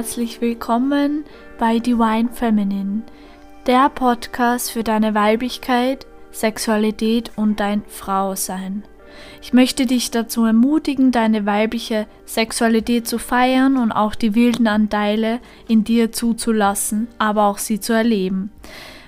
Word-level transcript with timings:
Herzlich 0.00 0.40
willkommen 0.40 1.26
bei 1.58 1.78
Divine 1.78 2.30
Feminine, 2.32 3.02
der 3.66 3.90
Podcast 3.90 4.70
für 4.70 4.82
deine 4.82 5.14
Weiblichkeit, 5.14 6.06
Sexualität 6.30 7.32
und 7.36 7.60
dein 7.60 7.82
Frausein. 7.86 8.84
Ich 9.42 9.52
möchte 9.52 9.84
dich 9.84 10.10
dazu 10.10 10.46
ermutigen, 10.46 11.12
deine 11.12 11.44
weibliche 11.44 12.06
Sexualität 12.24 13.06
zu 13.06 13.18
feiern 13.18 13.76
und 13.76 13.92
auch 13.92 14.14
die 14.14 14.34
wilden 14.34 14.68
Anteile 14.68 15.38
in 15.68 15.84
dir 15.84 16.12
zuzulassen, 16.12 17.06
aber 17.18 17.44
auch 17.44 17.58
sie 17.58 17.78
zu 17.78 17.92
erleben. 17.92 18.50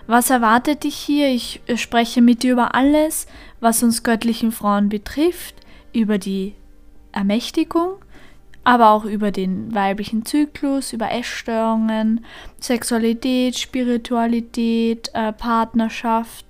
Was 0.07 0.29
erwartet 0.29 0.85
dich 0.85 0.97
hier? 0.97 1.29
Ich 1.29 1.63
spreche 1.77 2.21
mit 2.21 2.43
dir 2.43 2.53
über 2.53 2.75
alles, 2.75 3.27
was 3.61 3.83
uns 3.83 4.03
göttlichen 4.03 4.53
Frauen 4.53 4.91
betrifft, 4.91 5.55
über 5.95 6.19
die 6.19 6.55
Ermächtigung, 7.13 7.95
aber 8.65 8.91
auch 8.91 9.05
über 9.05 9.31
den 9.31 9.75
weiblichen 9.75 10.25
Zyklus, 10.25 10.93
über 10.93 11.11
Essstörungen, 11.11 12.25
Sexualität, 12.61 13.59
Spiritualität, 13.59 15.11
äh, 15.15 15.33
Partnerschaft, 15.33 16.47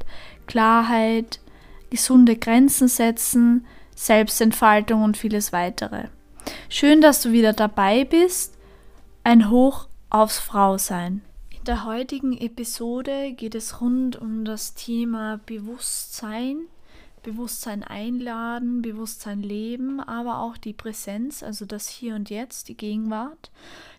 Klarheit, 0.47 1.41
gesunde 1.91 2.37
Grenzen 2.37 2.89
setzen, 2.89 3.67
Selbstentfaltung 3.95 5.03
und 5.03 5.17
vieles 5.17 5.53
weitere. 5.53 6.09
Schön, 6.69 7.01
dass 7.01 7.23
du 7.23 7.33
wieder 7.33 7.53
dabei 7.53 8.05
bist. 8.05 8.59
Ein 9.25 9.51
Hoch 9.51 9.87
aufs 10.11 10.39
Frausein. 10.39 11.23
In 11.57 11.65
der 11.65 11.85
heutigen 11.85 12.37
Episode 12.37 13.33
geht 13.33 13.55
es 13.55 13.81
rund 13.81 14.17
um 14.21 14.45
das 14.45 14.75
Thema 14.75 15.41
Bewusstsein 15.47 16.67
Bewusstsein 17.23 17.83
einladen, 17.83 18.83
Bewusstsein 18.83 19.43
leben, 19.43 20.01
aber 20.01 20.39
auch 20.39 20.57
die 20.57 20.73
Präsenz, 20.73 21.43
also 21.43 21.65
das 21.65 21.89
Hier 21.89 22.15
und 22.15 22.31
Jetzt, 22.31 22.69
die 22.69 22.77
Gegenwart, 22.77 23.51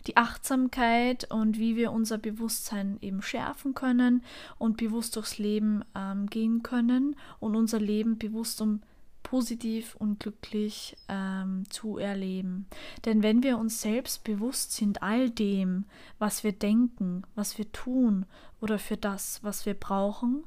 die 0.06 0.16
Achtsamkeit 0.16 1.30
und 1.30 1.58
wie 1.58 1.76
wir 1.76 1.92
unser 1.92 2.18
Bewusstsein 2.18 2.98
eben 3.00 3.22
schärfen 3.22 3.74
können 3.74 4.22
und 4.58 4.76
bewusst 4.76 5.16
durchs 5.16 5.38
Leben 5.38 5.84
ähm, 5.94 6.28
gehen 6.28 6.62
können 6.62 7.16
und 7.40 7.56
unser 7.56 7.80
Leben 7.80 8.18
bewusst 8.18 8.60
um 8.60 8.82
positiv 9.24 9.96
und 9.96 10.20
glücklich 10.20 10.96
ähm, 11.08 11.64
zu 11.70 11.98
erleben. 11.98 12.66
Denn 13.04 13.22
wenn 13.22 13.42
wir 13.42 13.58
uns 13.58 13.80
selbst 13.80 14.22
bewusst 14.22 14.72
sind, 14.72 15.02
all 15.02 15.30
dem, 15.30 15.86
was 16.20 16.44
wir 16.44 16.52
denken, 16.52 17.22
was 17.34 17.58
wir 17.58 17.72
tun 17.72 18.26
oder 18.60 18.78
für 18.78 18.96
das, 18.96 19.42
was 19.42 19.66
wir 19.66 19.74
brauchen, 19.74 20.44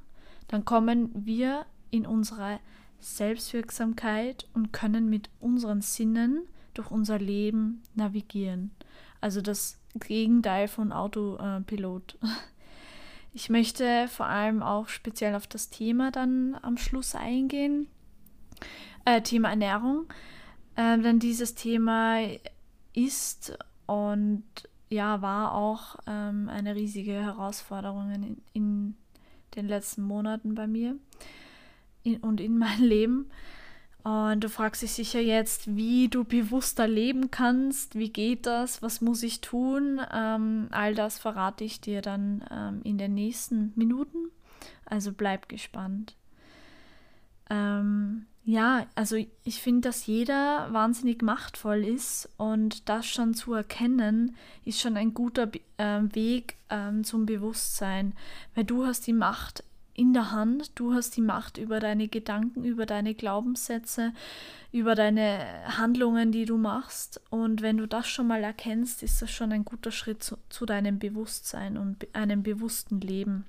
dann 0.48 0.64
kommen 0.64 1.10
wir 1.14 1.66
in 1.92 2.06
unserer 2.06 2.60
Selbstwirksamkeit 3.00 4.48
und 4.54 4.74
können 4.74 5.10
mit 5.10 5.30
unseren 5.40 5.82
Sinnen 5.82 6.48
durch 6.74 6.92
unser 6.92 7.20
Leben 7.20 7.82
navigieren. 7.96 8.72
Also 9.22 9.42
das 9.42 9.80
Gegenteil 9.96 10.68
von 10.68 10.92
Autopilot. 10.92 12.18
Ich 13.34 13.52
möchte 13.52 14.08
vor 14.08 14.26
allem 14.26 14.64
auch 14.64 14.88
speziell 14.88 15.36
auf 15.36 15.46
das 15.46 15.70
Thema 15.70 16.10
dann 16.10 16.58
am 16.64 16.76
Schluss 16.76 17.14
eingehen. 17.14 17.86
Äh, 19.06 19.22
Thema 19.22 19.52
Ernährung. 19.52 20.08
Äh, 20.76 20.98
denn 20.98 21.20
dieses 21.20 21.54
Thema 21.54 22.18
ist 22.94 23.56
und 23.86 24.44
ja, 24.90 25.22
war 25.22 25.54
auch 25.54 25.98
ähm, 26.08 26.50
eine 26.50 26.74
riesige 26.74 27.12
Herausforderung 27.12 28.10
in, 28.12 28.42
in 28.54 28.96
den 29.56 29.68
letzten 29.68 30.02
Monaten 30.02 30.56
bei 30.56 30.66
mir 30.66 30.98
in, 32.08 32.18
und 32.18 32.42
in 32.42 32.58
mein 32.58 32.82
Leben. 32.82 33.30
Und 34.04 34.42
du 34.42 34.50
fragst 34.50 34.82
dich 34.84 34.94
sicher 34.94 35.20
jetzt, 35.20 35.76
wie 35.76 36.08
du 36.08 36.24
bewusster 36.24 36.88
leben 36.88 37.30
kannst, 37.30 37.96
wie 37.96 38.10
geht 38.10 38.46
das, 38.46 38.82
was 38.82 39.02
muss 39.02 39.22
ich 39.22 39.42
tun? 39.42 40.00
Ähm, 40.14 40.68
all 40.72 40.96
das 40.96 41.20
verrate 41.20 41.66
ich 41.66 41.82
dir 41.82 42.02
dann 42.02 42.46
ähm, 42.50 42.82
in 42.86 42.98
den 42.98 43.14
nächsten 43.14 43.74
Minuten. 43.76 44.32
Also 44.86 45.12
bleib 45.12 45.50
gespannt. 45.50 46.16
Ähm, 47.50 48.28
ja, 48.46 48.86
also 48.96 49.18
ich 49.44 49.62
finde, 49.62 49.90
dass 49.90 50.06
jeder 50.06 50.72
wahnsinnig 50.72 51.22
machtvoll 51.22 51.84
ist 51.84 52.30
und 52.38 52.88
das 52.88 53.06
schon 53.06 53.34
zu 53.34 53.54
erkennen, 53.54 54.38
ist 54.64 54.80
schon 54.80 54.96
ein 54.96 55.14
guter 55.14 55.52
äh, 55.76 56.00
Weg 56.14 56.56
ähm, 56.70 57.04
zum 57.04 57.26
Bewusstsein, 57.26 58.14
weil 58.56 58.64
du 58.64 58.86
hast 58.86 59.06
die 59.06 59.12
Macht 59.12 59.66
in 59.98 60.14
der 60.14 60.32
Hand. 60.32 60.72
Du 60.76 60.94
hast 60.94 61.18
die 61.18 61.22
Macht 61.22 61.58
über 61.58 61.82
deine 61.82 62.08
Gedanken, 62.08 62.64
über 62.64 62.86
deine 62.86 63.16
Glaubenssätze, 63.16 64.14
über 64.72 64.96
deine 64.96 65.44
Handlungen, 65.78 66.32
die 66.32 66.46
du 66.46 66.56
machst. 66.56 67.20
Und 67.30 67.62
wenn 67.62 67.78
du 67.78 67.88
das 67.88 68.08
schon 68.08 68.28
mal 68.28 68.44
erkennst, 68.44 69.04
ist 69.04 69.22
das 69.22 69.32
schon 69.32 69.52
ein 69.52 69.66
guter 69.66 69.92
Schritt 69.92 70.24
zu, 70.24 70.38
zu 70.50 70.66
deinem 70.66 71.00
Bewusstsein 71.00 71.78
und 71.78 72.08
einem 72.14 72.44
bewussten 72.44 73.02
Leben. 73.02 73.46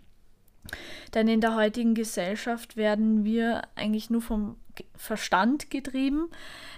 Denn 1.15 1.29
in 1.29 1.41
der 1.41 1.55
heutigen 1.55 1.95
Gesellschaft 1.95 2.77
werden 2.77 3.25
wir 3.25 3.63
eigentlich 3.77 4.11
nur 4.11 4.23
vom 4.23 4.57
Verstand 4.97 5.71
getrieben. 5.71 6.31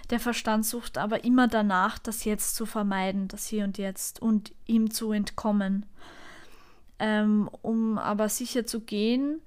Der 0.09 0.19
Verstand 0.19 0.65
sucht 0.65 0.97
aber 0.97 1.23
immer 1.23 1.47
danach, 1.47 1.97
das 1.97 2.25
Jetzt 2.25 2.55
zu 2.55 2.65
vermeiden, 2.65 3.29
das 3.29 3.47
Hier 3.47 3.63
und 3.63 3.77
Jetzt 3.77 4.21
und 4.21 4.51
ihm 4.65 4.91
zu 4.91 5.13
entkommen. 5.13 5.85
Ähm, 6.99 7.49
um 7.61 7.97
aber 7.97 8.27
sicher 8.27 8.65
zu 8.65 8.81
gehen, 8.81 9.41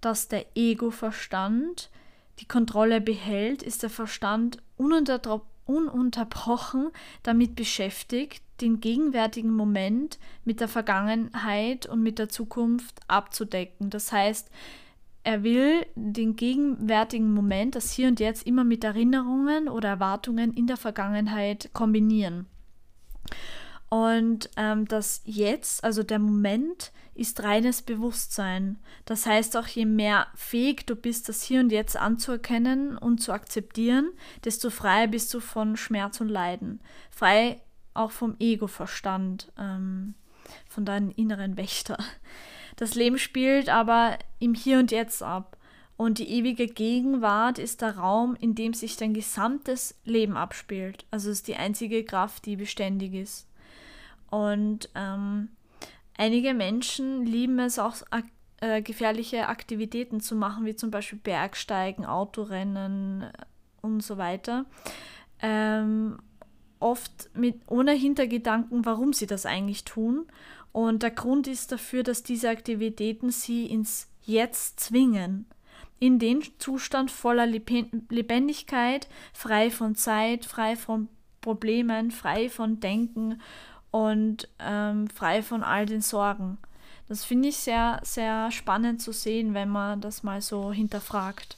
dass 0.00 0.28
der 0.28 0.46
Ego-Verstand 0.54 1.90
die 2.38 2.48
Kontrolle 2.48 3.00
behält, 3.00 3.62
ist 3.62 3.82
der 3.82 3.90
Verstand 3.90 4.58
ununterbrochen 4.76 6.90
damit 7.22 7.54
beschäftigt, 7.54 8.42
den 8.60 8.80
gegenwärtigen 8.80 9.52
Moment 9.52 10.18
mit 10.44 10.60
der 10.60 10.68
Vergangenheit 10.68 11.86
und 11.86 12.02
mit 12.02 12.18
der 12.18 12.28
Zukunft 12.28 13.00
abzudecken. 13.08 13.90
Das 13.90 14.12
heißt, 14.12 14.50
er 15.22 15.42
will 15.42 15.84
den 15.94 16.34
gegenwärtigen 16.34 17.34
Moment, 17.34 17.74
das 17.74 17.92
Hier 17.92 18.08
und 18.08 18.20
Jetzt, 18.20 18.46
immer 18.46 18.64
mit 18.64 18.84
Erinnerungen 18.84 19.68
oder 19.68 19.90
Erwartungen 19.90 20.54
in 20.54 20.66
der 20.66 20.78
Vergangenheit 20.78 21.68
kombinieren. 21.74 22.46
Und 23.90 24.48
ähm, 24.56 24.86
das 24.86 25.20
Jetzt, 25.24 25.82
also 25.82 26.04
der 26.04 26.20
Moment, 26.20 26.92
ist 27.14 27.42
reines 27.42 27.82
Bewusstsein. 27.82 28.78
Das 29.04 29.26
heißt 29.26 29.56
auch, 29.56 29.66
je 29.66 29.84
mehr 29.84 30.28
fähig 30.36 30.86
du 30.86 30.94
bist, 30.94 31.28
das 31.28 31.42
Hier 31.42 31.60
und 31.60 31.72
Jetzt 31.72 31.96
anzuerkennen 31.96 32.96
und 32.96 33.20
zu 33.20 33.32
akzeptieren, 33.32 34.10
desto 34.44 34.70
freier 34.70 35.08
bist 35.08 35.34
du 35.34 35.40
von 35.40 35.76
Schmerz 35.76 36.20
und 36.20 36.28
Leiden. 36.28 36.80
Frei 37.10 37.60
auch 37.92 38.12
vom 38.12 38.36
Ego-Verstand, 38.38 39.52
ähm, 39.58 40.14
von 40.68 40.84
deinen 40.84 41.10
inneren 41.10 41.56
Wächter. 41.56 41.98
Das 42.76 42.94
Leben 42.94 43.18
spielt 43.18 43.68
aber 43.68 44.18
im 44.38 44.54
Hier 44.54 44.78
und 44.78 44.92
Jetzt 44.92 45.22
ab. 45.22 45.58
Und 45.96 46.18
die 46.18 46.30
ewige 46.30 46.66
Gegenwart 46.66 47.58
ist 47.58 47.82
der 47.82 47.98
Raum, 47.98 48.34
in 48.40 48.54
dem 48.54 48.72
sich 48.72 48.96
dein 48.96 49.12
gesamtes 49.12 49.96
Leben 50.04 50.34
abspielt. 50.34 51.04
Also 51.10 51.28
ist 51.28 51.46
die 51.48 51.56
einzige 51.56 52.04
Kraft, 52.04 52.46
die 52.46 52.56
beständig 52.56 53.12
ist. 53.12 53.49
Und 54.30 54.88
ähm, 54.94 55.48
einige 56.16 56.54
Menschen 56.54 57.26
lieben 57.26 57.58
es 57.58 57.78
auch, 57.78 57.96
äh, 58.60 58.82
gefährliche 58.82 59.48
Aktivitäten 59.48 60.20
zu 60.20 60.36
machen, 60.36 60.66
wie 60.66 60.76
zum 60.76 60.90
Beispiel 60.90 61.18
Bergsteigen, 61.18 62.04
Autorennen 62.04 63.22
äh, 63.22 63.32
und 63.80 64.02
so 64.02 64.18
weiter. 64.18 64.66
Ähm, 65.42 66.18
oft 66.78 67.30
mit, 67.34 67.60
ohne 67.66 67.92
Hintergedanken, 67.92 68.84
warum 68.84 69.12
sie 69.12 69.26
das 69.26 69.46
eigentlich 69.46 69.84
tun. 69.84 70.26
Und 70.72 71.02
der 71.02 71.10
Grund 71.10 71.46
ist 71.48 71.72
dafür, 71.72 72.02
dass 72.02 72.22
diese 72.22 72.48
Aktivitäten 72.48 73.30
sie 73.30 73.66
ins 73.66 74.08
Jetzt 74.22 74.80
zwingen. 74.80 75.46
In 75.98 76.18
den 76.18 76.42
Zustand 76.58 77.10
voller 77.10 77.46
Lebendigkeit, 77.46 79.08
frei 79.32 79.70
von 79.70 79.94
Zeit, 79.96 80.44
frei 80.44 80.76
von 80.76 81.08
Problemen, 81.40 82.10
frei 82.10 82.48
von 82.48 82.80
Denken 82.80 83.40
und 83.90 84.48
ähm, 84.58 85.08
frei 85.08 85.42
von 85.42 85.62
all 85.62 85.86
den 85.86 86.00
Sorgen. 86.00 86.58
Das 87.08 87.24
finde 87.24 87.48
ich 87.48 87.56
sehr, 87.56 88.00
sehr 88.04 88.50
spannend 88.52 89.02
zu 89.02 89.12
sehen, 89.12 89.52
wenn 89.54 89.68
man 89.68 90.00
das 90.00 90.22
mal 90.22 90.40
so 90.40 90.72
hinterfragt. 90.72 91.56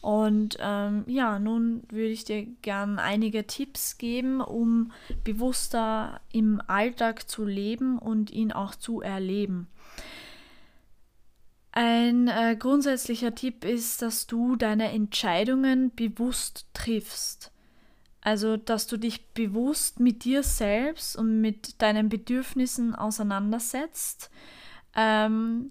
Und 0.00 0.58
ähm, 0.60 1.04
ja, 1.06 1.38
nun 1.38 1.82
würde 1.88 2.10
ich 2.10 2.24
dir 2.24 2.46
gern 2.60 2.98
einige 2.98 3.46
Tipps 3.46 3.96
geben, 3.96 4.42
um 4.42 4.92
bewusster 5.24 6.20
im 6.30 6.60
Alltag 6.66 7.28
zu 7.28 7.46
leben 7.46 7.98
und 7.98 8.30
ihn 8.30 8.52
auch 8.52 8.74
zu 8.74 9.00
erleben. 9.00 9.66
Ein 11.72 12.28
äh, 12.28 12.54
grundsätzlicher 12.58 13.34
Tipp 13.34 13.64
ist, 13.64 14.02
dass 14.02 14.26
du 14.26 14.56
deine 14.56 14.92
Entscheidungen 14.92 15.94
bewusst 15.94 16.66
triffst. 16.74 17.50
Also, 18.24 18.56
dass 18.56 18.88
du 18.88 18.96
dich 18.96 19.32
bewusst 19.34 20.00
mit 20.00 20.24
dir 20.24 20.42
selbst 20.42 21.14
und 21.16 21.40
mit 21.40 21.80
deinen 21.82 22.08
Bedürfnissen 22.08 22.94
auseinandersetzt 22.94 24.30
ähm, 24.96 25.70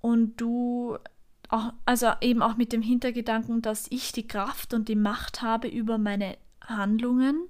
und 0.00 0.40
du 0.40 0.96
auch, 1.48 1.72
also 1.84 2.12
eben 2.20 2.42
auch 2.42 2.56
mit 2.56 2.72
dem 2.72 2.82
Hintergedanken, 2.82 3.60
dass 3.60 3.86
ich 3.90 4.12
die 4.12 4.28
Kraft 4.28 4.72
und 4.72 4.88
die 4.88 4.96
Macht 4.96 5.42
habe 5.42 5.68
über 5.68 5.98
meine 5.98 6.38
Handlungen 6.64 7.48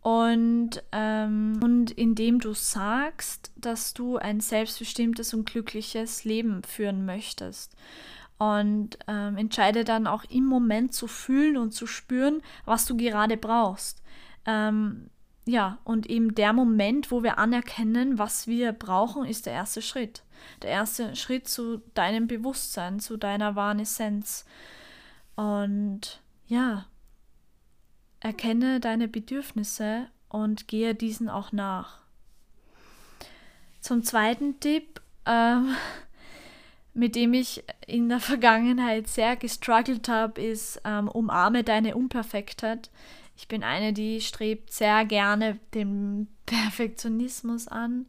Und, 0.00 0.82
ähm, 0.92 1.60
und 1.62 1.90
indem 1.90 2.38
du 2.38 2.54
sagst, 2.54 3.52
dass 3.56 3.92
du 3.92 4.16
ein 4.16 4.40
selbstbestimmtes 4.40 5.34
und 5.34 5.44
glückliches 5.50 6.24
Leben 6.24 6.62
führen 6.62 7.04
möchtest. 7.04 7.76
Und 8.38 8.98
ähm, 9.08 9.36
entscheide 9.36 9.84
dann 9.84 10.06
auch 10.06 10.24
im 10.30 10.44
Moment 10.44 10.94
zu 10.94 11.08
fühlen 11.08 11.56
und 11.56 11.72
zu 11.72 11.86
spüren, 11.86 12.40
was 12.64 12.86
du 12.86 12.96
gerade 12.96 13.36
brauchst. 13.36 14.02
Ähm, 14.46 15.10
ja, 15.44 15.78
und 15.84 16.08
eben 16.08 16.34
der 16.34 16.52
Moment, 16.52 17.10
wo 17.10 17.22
wir 17.22 17.38
anerkennen, 17.38 18.18
was 18.18 18.46
wir 18.46 18.72
brauchen, 18.72 19.24
ist 19.24 19.46
der 19.46 19.54
erste 19.54 19.82
Schritt. 19.82 20.22
Der 20.62 20.70
erste 20.70 21.16
Schritt 21.16 21.48
zu 21.48 21.78
deinem 21.94 22.28
Bewusstsein, 22.28 23.00
zu 23.00 23.16
deiner 23.16 23.56
wahren 23.56 23.80
Essenz. 23.80 24.44
Und 25.36 26.20
ja, 26.46 26.86
erkenne 28.20 28.78
deine 28.78 29.08
Bedürfnisse 29.08 30.08
und 30.28 30.68
gehe 30.68 30.94
diesen 30.94 31.28
auch 31.28 31.52
nach. 31.52 32.00
Zum 33.80 34.02
zweiten 34.02 34.60
Tipp, 34.60 35.00
ähm, 35.24 35.74
mit 36.98 37.14
dem 37.14 37.32
ich 37.32 37.62
in 37.86 38.08
der 38.08 38.20
Vergangenheit 38.32 39.06
sehr 39.06 39.36
gestruggelt 39.36 40.08
habe, 40.08 40.42
ist 40.42 40.80
ähm, 40.84 41.08
umarme 41.08 41.62
deine 41.62 41.96
Unperfektheit. 41.96 42.90
Ich 43.36 43.46
bin 43.46 43.62
eine, 43.62 43.92
die 43.92 44.20
strebt 44.20 44.72
sehr 44.72 45.04
gerne 45.04 45.60
den 45.74 46.26
Perfektionismus 46.46 47.68
an. 47.68 48.06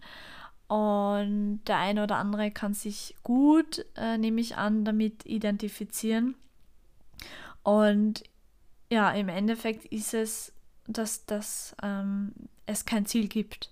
Und 0.68 1.62
der 1.68 1.78
eine 1.78 2.04
oder 2.04 2.18
andere 2.18 2.52
kann 2.52 2.74
sich 2.74 3.16
gut, 3.24 3.86
äh, 3.96 4.18
nehme 4.18 4.42
ich 4.42 4.58
an, 4.58 4.86
damit 4.86 5.26
identifizieren. 5.26 6.36
Und 7.64 8.24
ja, 8.92 9.12
im 9.12 9.30
Endeffekt 9.30 9.86
ist 9.86 10.14
es, 10.16 10.52
dass, 10.88 11.26
dass 11.26 11.76
ähm, 11.84 12.34
es 12.66 12.86
kein 12.86 13.06
Ziel 13.06 13.28
gibt. 13.28 13.72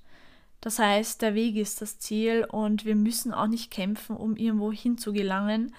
Das 0.62 0.80
heißt, 0.80 1.21
der 1.21 1.36
Weg 1.36 1.56
ist 1.56 1.81
das 1.81 2.00
Ziel 2.00 2.45
und 2.50 2.86
wir 2.86 2.95
müssen 2.95 3.33
auch 3.33 3.48
nicht 3.48 3.71
kämpfen, 3.71 4.15
um 4.15 4.36
irgendwo 4.36 4.71
hinzugelangen, 4.71 5.74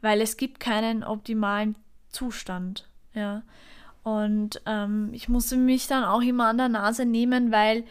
weil 0.00 0.20
es 0.20 0.36
gibt 0.36 0.60
keinen 0.60 1.04
optimalen 1.04 1.76
Zustand. 2.10 2.88
Ja. 3.14 3.42
Und 4.02 4.60
ähm, 4.66 5.10
ich 5.12 5.28
musste 5.28 5.56
mich 5.56 5.86
dann 5.86 6.04
auch 6.04 6.20
immer 6.20 6.48
an 6.48 6.58
der 6.58 6.68
Nase 6.68 7.06
nehmen, 7.06 7.52
weil 7.52 7.84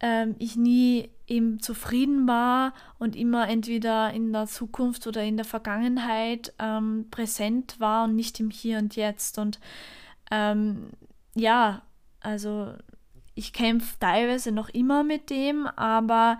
ähm, 0.00 0.34
ich 0.38 0.56
nie 0.56 1.10
eben 1.26 1.60
zufrieden 1.60 2.28
war 2.28 2.72
und 2.98 3.16
immer 3.16 3.48
entweder 3.48 4.12
in 4.12 4.32
der 4.32 4.46
Zukunft 4.46 5.06
oder 5.06 5.22
in 5.22 5.36
der 5.36 5.46
Vergangenheit 5.46 6.52
ähm, 6.58 7.06
präsent 7.10 7.80
war 7.80 8.04
und 8.04 8.14
nicht 8.14 8.38
im 8.38 8.50
Hier 8.50 8.78
und 8.78 8.96
Jetzt. 8.96 9.38
Und 9.38 9.58
ähm, 10.30 10.90
ja, 11.34 11.82
also 12.20 12.74
ich 13.36 13.52
kämpfe 13.52 13.96
teilweise 14.00 14.50
noch 14.50 14.68
immer 14.70 15.04
mit 15.04 15.30
dem, 15.30 15.66
aber 15.66 16.38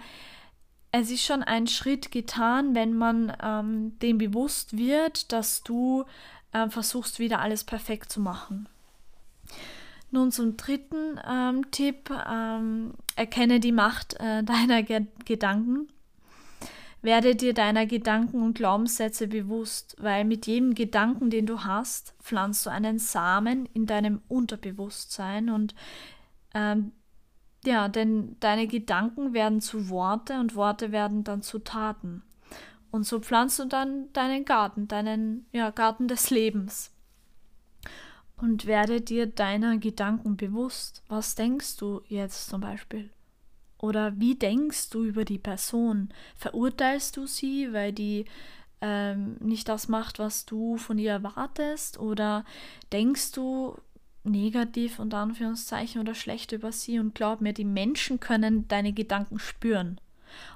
es 0.91 1.11
ist 1.11 1.25
schon 1.25 1.43
ein 1.43 1.67
Schritt 1.67 2.11
getan, 2.11 2.75
wenn 2.75 2.95
man 2.95 3.33
ähm, 3.43 3.99
dem 4.01 4.19
bewusst 4.19 4.77
wird, 4.77 5.31
dass 5.31 5.63
du 5.63 6.05
äh, 6.53 6.69
versuchst, 6.69 7.19
wieder 7.19 7.41
alles 7.41 7.65
perfekt 7.65 8.11
zu 8.11 8.21
machen. 8.21 8.69
Nun 10.11 10.33
zum 10.33 10.57
dritten 10.57 11.21
ähm, 11.29 11.71
Tipp. 11.71 12.11
Ähm, 12.29 12.95
erkenne 13.15 13.61
die 13.61 13.73
Macht 13.73 14.15
äh, 14.15 14.43
deiner 14.45 14.83
Ge 14.83 15.07
Gedanken. 15.25 15.89
Werde 17.03 17.37
dir 17.37 17.53
deiner 17.53 17.87
Gedanken 17.87 18.43
und 18.43 18.55
Glaubenssätze 18.55 19.29
bewusst, 19.29 19.97
weil 20.01 20.25
mit 20.25 20.47
jedem 20.47 20.75
Gedanken, 20.75 21.31
den 21.31 21.47
du 21.47 21.63
hast, 21.63 22.15
pflanzt 22.21 22.65
du 22.67 22.71
einen 22.71 22.99
Samen 22.99 23.69
in 23.75 23.87
deinem 23.87 24.23
Unterbewusstsein 24.29 25.51
und 25.51 25.75
ähm, 26.56 26.93
ja, 27.67 27.88
denn 27.88 28.37
deine 28.41 28.67
Gedanken 28.67 29.35
werden 29.35 29.61
zu 29.61 29.91
Worte 29.91 30.41
und 30.41 30.55
Worte 30.55 30.91
werden 30.91 31.23
dann 31.23 31.43
zu 31.43 31.58
Taten. 31.58 32.23
Und 32.91 33.05
so 33.05 33.20
pflanzt 33.20 33.58
du 33.58 33.67
dann 33.67 34.11
deinen 34.14 34.47
Garten, 34.47 34.88
deinen 34.88 35.47
ja, 35.53 35.70
Garten 35.70 36.08
des 36.08 36.31
Lebens 36.31 36.93
und 38.38 38.64
werde 38.64 39.03
dir 39.03 39.26
deiner 39.26 39.76
Gedanken 39.76 40.38
bewusst. 40.38 41.03
Was 41.08 41.35
denkst 41.35 41.76
du 41.76 42.00
jetzt 42.08 42.49
zum 42.49 42.62
Beispiel? 42.62 43.11
Oder 43.79 44.19
wie 44.19 44.35
denkst 44.35 44.88
du 44.88 45.05
über 45.05 45.26
die 45.26 45.38
Person? 45.38 46.09
Verurteilst 46.37 47.19
du 47.19 47.26
sie, 47.26 47.75
weil 47.75 47.93
die 47.93 48.25
ähm, 48.81 49.37
nicht 49.41 49.69
das 49.69 49.88
macht, 49.88 50.19
was 50.19 50.47
du 50.47 50.79
von 50.79 50.99
ihr 50.99 51.11
erwartest? 51.12 51.99
Oder 51.99 52.47
denkst 52.93 53.32
du 53.32 53.76
negativ 54.26 54.99
und 54.99 55.14
Anführungszeichen 55.14 56.00
oder 56.00 56.14
schlecht 56.14 56.52
über 56.52 56.73
sie? 56.73 56.99
Und 56.99 57.14
glaub 57.14 57.40
mir, 57.40 57.52
die 57.52 57.64
Menschen 57.64 58.20
können 58.20 58.69
deine 58.69 58.93
Gedanken 58.93 59.38
spüren. 59.38 60.00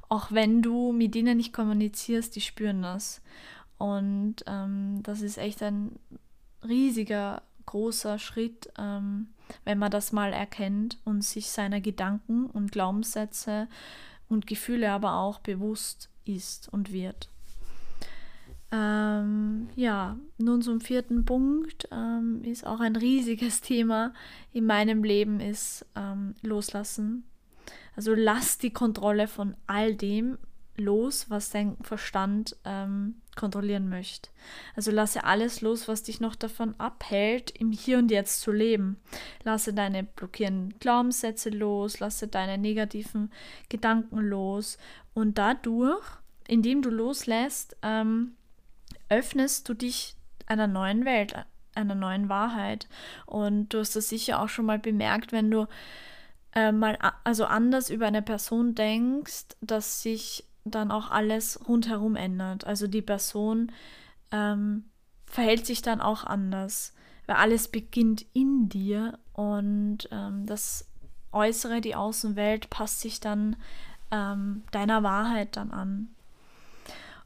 Auch 0.09 0.33
wenn 0.33 0.63
du 0.63 0.93
mit 0.93 1.15
ihnen 1.17 1.37
nicht 1.37 1.53
kommunizierst, 1.53 2.35
die 2.37 2.41
spüren 2.41 2.83
das. 2.83 3.23
Und 3.79 4.37
ähm, 4.47 5.01
das 5.03 5.23
ist 5.23 5.39
echt 5.39 5.63
ein 5.63 5.99
riesiger 6.63 7.43
großer 7.67 8.19
Schritt, 8.19 8.71
ähm, 8.79 9.29
wenn 9.65 9.79
man 9.79 9.91
das 9.91 10.13
mal 10.13 10.33
erkennt 10.33 10.99
und 11.05 11.25
sich 11.25 11.51
seiner 11.51 11.81
Gedanken 11.81 12.47
und 12.47 12.73
Glaubenssätze 12.73 13.69
und 14.29 14.47
Gefühle 14.47 14.91
aber 14.91 15.15
auch 15.15 15.39
bewusst 15.39 16.11
ist 16.25 16.69
und 16.73 16.93
wird. 16.93 17.29
Ähm, 18.73 19.69
ja, 19.75 20.17
nun 20.39 20.63
zum 20.63 20.81
vierten 20.81 21.25
Punkt 21.25 21.89
ähm, 21.91 22.43
ist 22.45 22.65
auch 22.65 22.81
ein 22.81 22.95
riesiges 22.95 23.61
Thema 23.63 24.13
in 24.53 24.67
meinem 24.67 25.03
Leben 25.03 25.41
ist 25.41 25.87
ähm, 25.97 26.35
Loslassen. 26.43 27.25
Also 27.97 28.15
lass 28.15 28.59
die 28.59 28.73
Kontrolle 28.73 29.27
von 29.27 29.57
all 29.67 29.95
dem 29.95 30.39
los, 30.77 31.29
was 31.29 31.51
dein 31.51 31.77
Verstand 31.83 32.57
ähm, 32.65 33.17
kontrollieren 33.37 33.89
möchte. 33.89 34.31
Also 34.75 34.91
lasse 34.91 35.25
alles 35.25 35.61
los, 35.61 35.89
was 35.89 36.05
dich 36.05 36.21
noch 36.21 36.35
davon 36.35 36.75
abhält, 36.79 37.51
im 37.51 37.73
Hier 37.73 37.99
und 37.99 38.11
Jetzt 38.11 38.41
zu 38.41 38.53
leben. 38.53 38.97
Lasse 39.45 39.75
deine 39.75 40.05
blockierenden 40.05 40.79
Glaubenssätze 40.79 41.51
los, 41.51 42.01
lasse 42.01 42.29
deine 42.29 42.57
negativen 42.57 43.31
Gedanken 43.69 44.21
los 44.21 44.79
und 45.13 45.39
dadurch, 45.39 46.05
indem 46.49 46.83
du 46.83 46.91
loslässt, 46.91 47.77
ähm, 47.83 48.37
öffnest 49.11 49.69
du 49.69 49.75
dich 49.75 50.17
einer 50.47 50.67
neuen 50.67 51.05
Welt, 51.05 51.35
einer 51.75 51.95
neuen 51.95 52.29
Wahrheit. 52.29 52.89
Und 53.27 53.69
du 53.71 53.81
hast 53.81 53.95
das 53.97 54.09
sicher 54.09 54.41
auch 54.41 54.49
schon 54.49 54.67
mal 54.67 54.79
bemerkt, 54.79 55.33
wenn 55.33 55.51
du 55.51 55.67
äh, 56.55 56.73
mal 56.73 56.99
also 57.25 57.45
anders 57.45 57.91
über 57.91 58.07
eine 58.07 58.23
Person 58.23 58.75
denkst, 58.75 59.57
dass 59.61 60.03
sich 60.03 60.45
dann 60.65 60.91
auch 60.91 61.11
alles 61.11 61.69
rundherum 61.69 62.17
ändert. 62.17 62.67
Also 62.67 62.87
die 62.87 63.03
Person 63.03 63.73
ähm, 64.33 64.85
verhält 65.27 65.67
sich 65.67 65.83
dann 65.83 66.01
auch 66.01 66.25
anders, 66.25 66.95
weil 67.27 67.37
alles 67.37 67.69
beginnt 67.69 68.27
in 68.33 68.69
dir 68.69 69.19
und 69.33 70.09
ähm, 70.11 70.47
das 70.47 70.89
Äußere, 71.33 71.81
die 71.81 71.95
Außenwelt 71.95 72.71
passt 72.71 73.01
sich 73.01 73.21
dann 73.21 73.57
ähm, 74.11 74.65
deiner 74.73 75.03
Wahrheit 75.03 75.57
dann 75.57 75.71
an. 75.71 76.15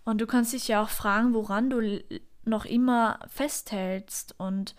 Und 0.05 0.21
du 0.21 0.27
kannst 0.27 0.53
dich 0.53 0.69
ja 0.69 0.83
auch 0.83 0.91
fragen, 0.91 1.35
woran 1.35 1.71
du 1.71 2.03
noch 2.45 2.65
immer 2.65 3.19
festhältst 3.29 4.35
und 4.39 4.75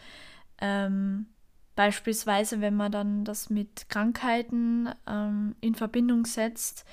ähm, 0.60 1.27
beispielsweise, 1.75 2.62
wenn 2.62 2.75
man 2.75 2.91
dann 2.91 3.25
das 3.25 3.50
mit 3.50 3.89
Krankheiten 3.89 4.89
ähm, 5.08 5.55
in 5.62 5.75
Verbindung 5.75 6.25
setzt, 6.25 6.86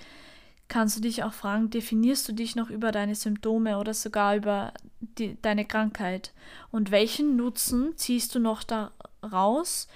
kannst 0.69 0.97
du 0.97 1.01
dich 1.01 1.23
auch 1.23 1.35
fragen, 1.35 1.71
definierst 1.71 2.29
du 2.29 2.33
dich 2.33 2.57
noch 2.57 2.71
über 2.71 2.93
deine 2.93 3.15
Symptome 3.15 3.79
oder 3.79 3.95
sogar 3.95 4.37
über 4.37 4.73
die, 5.01 5.41
deine 5.43 5.67
Krankheit? 5.67 6.33
Und 6.71 6.91
welchen 6.91 7.37
Nutzen 7.37 7.97
ziehst 7.97 8.35
du 8.35 8.41
noch 8.41 8.63
daraus, 8.63 9.89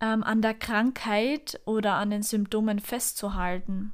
ähm, 0.00 0.22
an 0.24 0.42
der 0.42 0.54
Krankheit 0.54 1.60
oder 1.64 1.94
an 1.94 2.10
den 2.10 2.22
Symptomen 2.22 2.80
festzuhalten? 2.80 3.92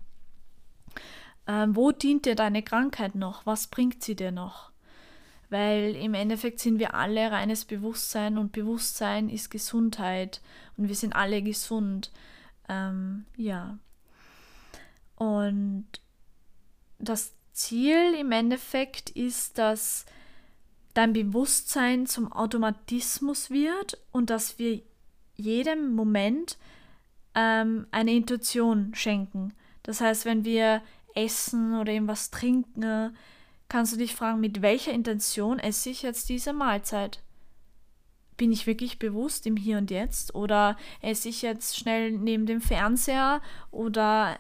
Ähm, 1.47 1.75
wo 1.77 1.93
dient 1.93 2.27
dir 2.27 2.35
deine 2.35 2.63
Krankheit 2.63 3.15
noch? 3.15 3.47
Was 3.47 3.67
bringt 3.67 4.03
sie 4.03 4.15
dir 4.15 4.33
noch? 4.33 4.71
Weil 5.49 5.97
im 5.97 6.15
Endeffekt 6.15 6.61
sind 6.61 6.79
wir 6.79 6.95
alle 6.95 7.31
reines 7.31 7.65
Bewusstsein 7.65 8.39
und 8.39 8.53
Bewusstsein 8.53 9.29
ist 9.29 9.51
Gesundheit 9.51 10.41
und 10.77 10.89
wir 10.89 10.95
sind 10.95 11.15
alle 11.17 11.43
gesund. 11.43 12.13
Ähm, 12.69 13.27
ja. 13.37 13.79
Und 15.17 15.87
das 16.99 17.35
Ziel 17.53 18.15
im 18.19 18.33
Endeffekt 18.33 19.11
ist, 19.11 19.59
dass 19.59 20.07
dein 20.95 21.13
Bewusstsein 21.13 22.07
zum 22.07 22.33
Automatismus 22.33 23.51
wird 23.51 23.99
und 24.13 24.31
dass 24.31 24.59
wir 24.59 24.83
jedem 25.37 25.95
Moment 25.95 26.59
ähm, 27.35 27.87
eine 27.91 28.13
Intuition 28.13 28.95
schenken. 28.95 29.55
Das 29.83 30.01
heißt, 30.01 30.25
wenn 30.25 30.45
wir 30.45 30.83
essen 31.15 31.79
oder 31.79 31.93
irgendwas 31.93 32.31
trinken, 32.31 33.17
kannst 33.69 33.93
du 33.93 33.97
dich 33.97 34.15
fragen, 34.15 34.41
mit 34.41 34.63
welcher 34.63 34.93
Intention 34.93 35.59
esse 35.59 35.91
ich 35.91 36.03
jetzt 36.03 36.29
diese 36.29 36.53
Mahlzeit? 36.53 37.23
bin 38.41 38.53
ich 38.53 38.67
wirklich 38.67 38.99
bewusst 38.99 39.47
im 39.47 39.55
Hier 39.55 39.77
und 39.77 39.91
Jetzt 39.91 40.35
oder 40.35 40.79
esse 41.03 41.29
ich 41.29 41.43
jetzt 41.43 41.77
schnell 41.77 42.13
neben 42.13 42.47
dem 42.47 42.63
Fernseher 42.63 43.43
oder 43.71 44.39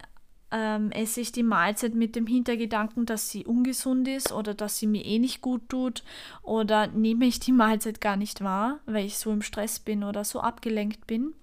ähm, 0.52 0.90
esse 0.92 1.20
ich 1.20 1.32
die 1.32 1.42
Mahlzeit 1.42 1.94
mit 1.94 2.16
dem 2.16 2.26
Hintergedanken, 2.26 3.06
dass 3.06 3.30
sie 3.30 3.46
ungesund 3.46 4.08
ist 4.08 4.32
oder 4.32 4.54
dass 4.54 4.78
sie 4.78 4.86
mir 4.86 5.04
eh 5.04 5.18
nicht 5.18 5.40
gut 5.40 5.68
tut 5.68 6.02
oder 6.42 6.86
nehme 6.88 7.26
ich 7.26 7.40
die 7.40 7.52
Mahlzeit 7.52 8.00
gar 8.00 8.16
nicht 8.16 8.42
wahr, 8.42 8.80
weil 8.86 9.06
ich 9.06 9.18
so 9.18 9.32
im 9.32 9.42
Stress 9.42 9.78
bin 9.78 10.04
oder 10.04 10.24
so 10.24 10.40
abgelenkt 10.40 11.06
bin. 11.06 11.34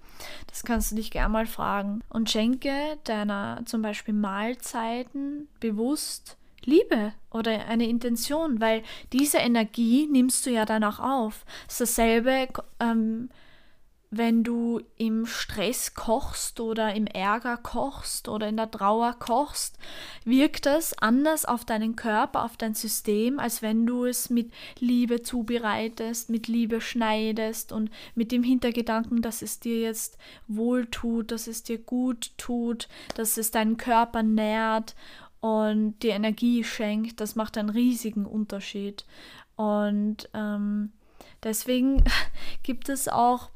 Das 0.48 0.64
kannst 0.64 0.92
du 0.92 0.96
dich 0.96 1.12
gerne 1.12 1.30
mal 1.30 1.46
fragen. 1.46 2.02
Und 2.10 2.30
schenke 2.30 2.74
deiner 3.04 3.62
zum 3.66 3.82
Beispiel 3.82 4.14
Mahlzeiten 4.14 5.48
bewusst 5.60 6.38
Liebe 6.64 7.14
oder 7.32 7.66
eine 7.68 7.88
Intention, 7.88 8.60
weil 8.60 8.84
diese 9.14 9.38
Energie 9.38 10.08
nimmst 10.08 10.46
du 10.46 10.52
ja 10.52 10.66
danach 10.66 11.00
auf. 11.00 11.46
Das 11.68 11.80
ist 11.80 11.98
dasselbe, 11.98 12.48
ähm, 12.80 13.30
wenn 14.10 14.44
du 14.44 14.82
im 14.98 15.26
Stress 15.26 15.94
kochst 15.94 16.62
oder 16.62 16.94
im 16.96 17.08
Ärger 17.08 17.58
kochst 17.58 18.30
oder 18.30 18.48
in 18.48 18.56
der 18.56 18.72
Trauer 18.72 19.14
kochst, 19.20 19.78
wirkt 20.24 20.66
das 20.66 20.98
anders 20.98 21.44
auf 21.44 21.66
deinen 21.66 21.98
Körper, 21.98 22.46
auf 22.46 22.56
dein 22.56 22.74
System, 22.74 23.38
als 23.38 23.62
wenn 23.62 23.86
du 23.86 24.06
es 24.06 24.30
mit 24.30 24.54
Liebe 24.80 25.24
zubereitest, 25.24 26.30
mit 26.30 26.48
Liebe 26.48 26.80
schneidest 26.80 27.74
und 27.74 27.90
mit 28.16 28.32
dem 28.32 28.44
Hintergedanken, 28.44 29.22
dass 29.22 29.42
es 29.42 29.60
dir 29.60 29.82
jetzt 29.82 30.18
wohl 30.48 30.86
tut, 30.86 31.32
dass 31.32 31.48
es 31.48 31.64
dir 31.64 31.78
gut 31.78 32.32
tut, 32.38 32.88
dass 33.16 33.38
es 33.38 33.52
deinen 33.52 33.76
Körper 33.76 34.24
nährt 34.24 34.96
und 35.42 36.00
dir 36.02 36.14
Energie 36.14 36.64
schenkt. 36.64 37.20
Das 37.20 37.36
macht 37.36 37.58
einen 37.58 37.70
riesigen 37.70 38.26
Unterschied. 38.26 39.06
Und 39.58 40.30
ähm, 40.34 40.94
deswegen 41.44 42.04
gibt 42.64 42.88
es 42.88 43.10
auch 43.10 43.50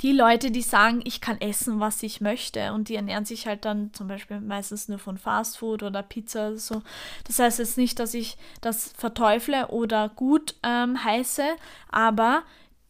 die 0.00 0.12
Leute, 0.12 0.50
die 0.50 0.62
sagen, 0.62 1.00
ich 1.04 1.20
kann 1.20 1.40
essen, 1.40 1.80
was 1.80 2.02
ich 2.02 2.20
möchte 2.20 2.72
und 2.72 2.88
die 2.88 2.94
ernähren 2.94 3.24
sich 3.24 3.46
halt 3.46 3.64
dann 3.64 3.92
zum 3.92 4.08
Beispiel 4.08 4.40
meistens 4.40 4.88
nur 4.88 4.98
von 4.98 5.18
Fastfood 5.18 5.82
oder 5.82 6.02
Pizza 6.02 6.48
oder 6.48 6.58
so. 6.58 6.82
Das 7.24 7.38
heißt 7.38 7.58
jetzt 7.58 7.78
nicht, 7.78 7.98
dass 7.98 8.14
ich 8.14 8.36
das 8.60 8.92
verteufle 8.96 9.68
oder 9.68 10.08
gut 10.08 10.54
ähm, 10.62 11.02
heiße, 11.02 11.44
aber 11.90 12.44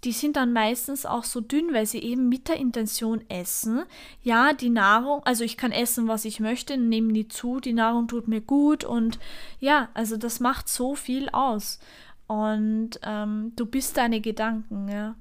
die 0.04 0.12
sind 0.12 0.36
dann 0.36 0.52
meistens 0.52 1.06
auch 1.06 1.24
so 1.24 1.40
dünn, 1.40 1.72
weil 1.72 1.86
sie 1.86 1.98
eben 1.98 2.28
mit 2.28 2.48
der 2.48 2.56
Intention 2.56 3.22
essen. 3.28 3.82
Ja, 4.22 4.52
die 4.52 4.70
Nahrung, 4.70 5.22
also 5.24 5.42
ich 5.42 5.56
kann 5.56 5.72
essen, 5.72 6.06
was 6.06 6.24
ich 6.24 6.38
möchte, 6.38 6.76
nehme 6.76 7.12
die 7.12 7.26
zu, 7.26 7.58
die 7.58 7.72
Nahrung 7.72 8.06
tut 8.06 8.28
mir 8.28 8.40
gut 8.40 8.84
und 8.84 9.18
ja, 9.58 9.88
also 9.94 10.16
das 10.16 10.38
macht 10.38 10.68
so 10.68 10.94
viel 10.94 11.28
aus. 11.30 11.80
Und 12.28 13.00
ähm, 13.02 13.52
du 13.56 13.66
bist 13.66 13.96
deine 13.96 14.20
Gedanken, 14.20 14.88
ja. 14.88 15.16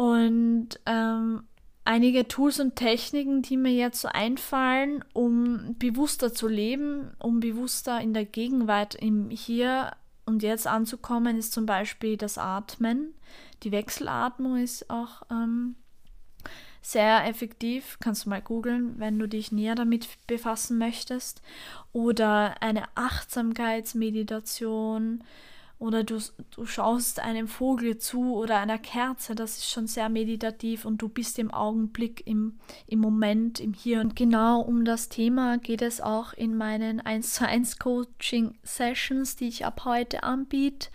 Und 0.00 0.80
ähm, 0.86 1.44
einige 1.84 2.26
Tools 2.26 2.58
und 2.58 2.74
Techniken, 2.74 3.42
die 3.42 3.58
mir 3.58 3.74
jetzt 3.74 4.00
so 4.00 4.08
einfallen, 4.08 5.04
um 5.12 5.76
bewusster 5.78 6.32
zu 6.32 6.48
leben, 6.48 7.10
um 7.18 7.40
bewusster 7.40 8.00
in 8.00 8.14
der 8.14 8.24
Gegenwart, 8.24 8.94
im 8.94 9.28
Hier 9.28 9.92
und 10.24 10.42
Jetzt 10.42 10.66
anzukommen, 10.66 11.36
ist 11.36 11.52
zum 11.52 11.66
Beispiel 11.66 12.16
das 12.16 12.38
Atmen. 12.38 13.12
Die 13.62 13.72
Wechselatmung 13.72 14.56
ist 14.56 14.88
auch 14.88 15.20
ähm, 15.30 15.74
sehr 16.80 17.26
effektiv. 17.26 17.98
Kannst 18.00 18.24
du 18.24 18.30
mal 18.30 18.40
googeln, 18.40 18.98
wenn 18.98 19.18
du 19.18 19.28
dich 19.28 19.52
näher 19.52 19.74
damit 19.74 20.08
befassen 20.26 20.78
möchtest. 20.78 21.42
Oder 21.92 22.62
eine 22.62 22.84
Achtsamkeitsmeditation 22.94 25.24
oder 25.80 26.04
du, 26.04 26.20
du 26.50 26.66
schaust 26.66 27.20
einem 27.20 27.48
Vogel 27.48 27.96
zu 27.96 28.34
oder 28.34 28.58
einer 28.58 28.78
Kerze, 28.78 29.34
das 29.34 29.56
ist 29.56 29.70
schon 29.70 29.86
sehr 29.86 30.10
meditativ 30.10 30.84
und 30.84 31.00
du 31.00 31.08
bist 31.08 31.38
im 31.38 31.50
Augenblick, 31.50 32.26
im, 32.26 32.60
im 32.86 32.98
Moment, 32.98 33.60
im 33.60 33.72
Hier. 33.72 34.02
Und 34.02 34.14
genau 34.14 34.60
um 34.60 34.84
das 34.84 35.08
Thema 35.08 35.56
geht 35.56 35.80
es 35.80 36.02
auch 36.02 36.34
in 36.34 36.54
meinen 36.54 37.00
1 37.00 37.32
zu 37.32 37.46
1 37.46 37.78
Coaching 37.78 38.58
Sessions, 38.62 39.36
die 39.36 39.48
ich 39.48 39.64
ab 39.64 39.86
heute 39.86 40.22
anbiete. 40.22 40.90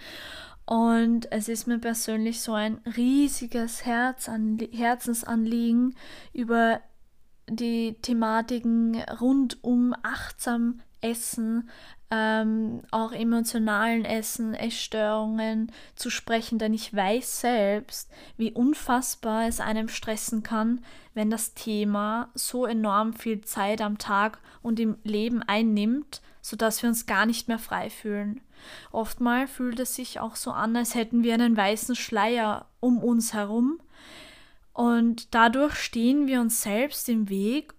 Und 0.67 1.31
es 1.31 1.49
ist 1.49 1.65
mir 1.65 1.79
persönlich 1.79 2.41
so 2.41 2.53
ein 2.53 2.79
riesiges 2.95 3.85
Herzanlie 3.85 4.69
Herzensanliegen 4.71 5.95
über 6.31 6.79
die 7.49 7.95
Thematiken 8.01 9.01
rund 9.19 9.63
um 9.63 9.95
achtsam 10.03 10.81
Essen, 11.01 11.69
ähm, 12.11 12.81
auch 12.91 13.11
emotionalen 13.11 14.05
Essen, 14.05 14.53
Essstörungen 14.53 15.71
zu 15.95 16.09
sprechen, 16.09 16.59
denn 16.59 16.73
ich 16.73 16.93
weiß 16.93 17.41
selbst, 17.41 18.11
wie 18.37 18.51
unfassbar 18.51 19.47
es 19.47 19.59
einem 19.59 19.87
stressen 19.89 20.43
kann, 20.43 20.83
wenn 21.13 21.29
das 21.29 21.53
Thema 21.53 22.29
so 22.33 22.65
enorm 22.65 23.13
viel 23.13 23.41
Zeit 23.41 23.81
am 23.81 23.97
Tag 23.97 24.39
und 24.61 24.79
im 24.79 24.97
Leben 25.03 25.41
einnimmt, 25.43 26.21
sodass 26.41 26.83
wir 26.83 26.89
uns 26.89 27.05
gar 27.05 27.25
nicht 27.25 27.47
mehr 27.47 27.59
frei 27.59 27.89
fühlen. 27.89 28.41
Oftmal 28.91 29.47
fühlt 29.47 29.79
es 29.79 29.95
sich 29.95 30.19
auch 30.19 30.35
so 30.35 30.51
an, 30.51 30.75
als 30.75 30.95
hätten 30.95 31.23
wir 31.23 31.33
einen 31.33 31.57
weißen 31.57 31.95
Schleier 31.95 32.67
um 32.79 32.99
uns 32.99 33.33
herum 33.33 33.79
und 34.75 35.33
dadurch 35.33 35.75
stehen 35.75 36.27
wir 36.27 36.41
uns 36.41 36.61
selbst 36.61 37.07
im 37.07 37.29
Weg 37.29 37.73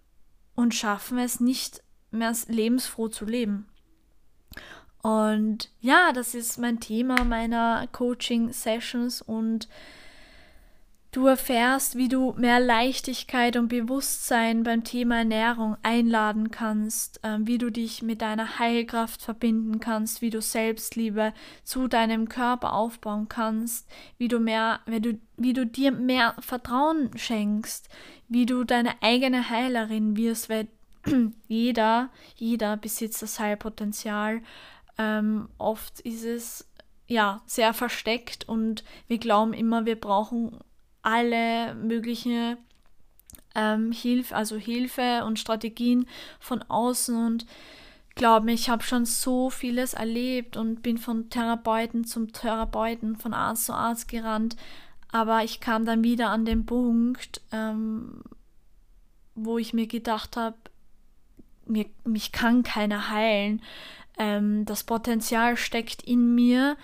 und 0.54 0.74
schaffen 0.74 1.18
es 1.18 1.40
nicht 1.40 1.82
mehr 2.10 2.34
lebensfroh 2.48 3.08
zu 3.08 3.24
leben. 3.24 3.66
Und 5.02 5.70
ja, 5.80 6.12
das 6.12 6.34
ist 6.34 6.58
mein 6.58 6.80
Thema 6.80 7.22
meiner 7.22 7.86
Coaching-Sessions 7.92 9.22
und 9.22 9.68
du 11.16 11.26
erfährst, 11.26 11.96
wie 11.96 12.08
du 12.08 12.34
mehr 12.36 12.60
Leichtigkeit 12.60 13.56
und 13.56 13.68
Bewusstsein 13.68 14.64
beim 14.64 14.84
Thema 14.84 15.18
Ernährung 15.18 15.76
einladen 15.82 16.50
kannst, 16.50 17.24
äh, 17.24 17.38
wie 17.40 17.56
du 17.56 17.70
dich 17.70 18.02
mit 18.02 18.20
deiner 18.20 18.58
Heilkraft 18.58 19.22
verbinden 19.22 19.80
kannst, 19.80 20.20
wie 20.20 20.30
du 20.30 20.42
Selbstliebe 20.42 21.32
zu 21.64 21.88
deinem 21.88 22.28
Körper 22.28 22.74
aufbauen 22.74 23.28
kannst, 23.28 23.88
wie 24.18 24.28
du 24.28 24.40
mehr, 24.40 24.80
wie 24.86 25.00
du, 25.00 25.20
wie 25.36 25.52
du 25.52 25.64
dir 25.66 25.92
mehr 25.92 26.34
Vertrauen 26.40 27.16
schenkst, 27.16 27.88
wie 28.28 28.44
du 28.44 28.64
deine 28.64 29.00
eigene 29.02 29.48
Heilerin 29.48 30.16
wirst, 30.16 30.50
weil 30.50 30.68
jeder, 31.48 32.10
jeder 32.36 32.76
besitzt 32.76 33.22
das 33.22 33.38
Heilpotenzial. 33.38 34.42
Ähm, 34.98 35.48
oft 35.58 36.00
ist 36.00 36.24
es 36.24 36.68
ja 37.06 37.42
sehr 37.46 37.72
versteckt 37.72 38.48
und 38.48 38.84
wir 39.06 39.18
glauben 39.18 39.52
immer, 39.52 39.86
wir 39.86 40.00
brauchen 40.00 40.58
alle 41.02 41.74
möglichen 41.74 42.56
ähm, 43.54 43.92
Hilfe, 43.92 44.34
also 44.34 44.56
Hilfe 44.56 45.24
und 45.24 45.38
Strategien 45.38 46.06
von 46.40 46.62
außen 46.62 47.16
und 47.16 47.46
glaub 48.14 48.42
mir, 48.42 48.52
ich 48.52 48.68
habe 48.68 48.82
schon 48.82 49.04
so 49.04 49.50
vieles 49.50 49.94
erlebt 49.94 50.56
und 50.56 50.82
bin 50.82 50.98
von 50.98 51.30
Therapeuten 51.30 52.04
zum 52.04 52.32
Therapeuten, 52.32 53.16
von 53.16 53.34
Arzt 53.34 53.66
zu 53.66 53.72
Arzt 53.72 54.08
gerannt, 54.08 54.56
aber 55.12 55.44
ich 55.44 55.60
kam 55.60 55.84
dann 55.84 56.02
wieder 56.02 56.30
an 56.30 56.44
den 56.44 56.66
Punkt, 56.66 57.40
ähm, 57.52 58.22
wo 59.34 59.58
ich 59.58 59.72
mir 59.72 59.86
gedacht 59.86 60.36
habe, 60.36 60.56
mich 61.66 62.32
kann 62.32 62.62
keiner 62.62 63.10
heilen. 63.10 63.62
Ähm, 64.18 64.64
das 64.64 64.84
Potenzial 64.84 65.56
steckt 65.56 66.02
in 66.02 66.34
mir. 66.34 66.76